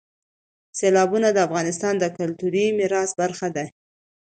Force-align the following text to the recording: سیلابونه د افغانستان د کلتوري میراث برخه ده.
سیلابونه 0.79 1.27
د 1.33 1.37
افغانستان 1.47 1.93
د 1.99 2.05
کلتوري 2.17 2.65
میراث 2.77 3.11
برخه 3.21 3.47
ده. 3.55 3.65